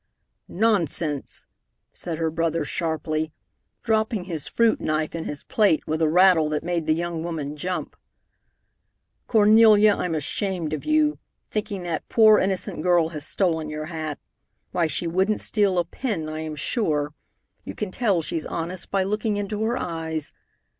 "Nonsense!" 0.47 1.45
said 1.93 2.17
her 2.17 2.31
brother 2.31 2.65
sharply, 2.65 3.31
dropping 3.83 4.23
his 4.23 4.47
fruit 4.47 4.81
knife 4.81 5.13
in 5.13 5.25
his 5.25 5.43
plate 5.43 5.85
with 5.85 6.01
a 6.01 6.09
rattle 6.09 6.49
that 6.49 6.63
made 6.63 6.87
the 6.87 6.95
young 6.95 7.21
woman 7.23 7.55
jump. 7.55 7.95
"Cornelia, 9.27 9.95
I'm 9.95 10.15
ashamed 10.15 10.73
of 10.73 10.85
you, 10.85 11.19
thinking 11.51 11.83
that 11.83 12.09
poor, 12.09 12.39
innocent 12.39 12.81
girl 12.81 13.09
has 13.09 13.27
stolen 13.27 13.69
your 13.69 13.85
hat. 13.93 14.17
Why, 14.71 14.87
she 14.87 15.05
wouldn't 15.05 15.39
steal 15.39 15.77
a 15.77 15.85
pin, 15.85 16.27
I 16.27 16.39
am 16.39 16.55
sure. 16.55 17.13
You 17.63 17.75
can 17.75 17.91
tell 17.91 18.23
she's 18.23 18.47
honest 18.47 18.89
by 18.89 19.03
looking 19.03 19.37
into 19.37 19.61
her 19.65 19.77
eyes. 19.77 20.31